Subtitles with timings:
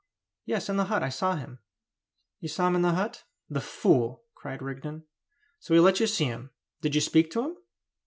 [0.45, 1.03] "Yes, in the hut.
[1.03, 1.59] I saw him."
[2.39, 3.23] "You saw him in the hut?
[3.51, 5.03] The fool!" cried Rigden.
[5.59, 6.49] "So he let you see him!
[6.81, 7.57] Did you speak to him?"